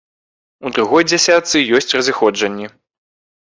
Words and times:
У 0.69 0.71
другой 0.77 1.03
дзясятцы 1.11 1.57
ёсць 1.81 1.93
разыходжанні. 1.99 2.67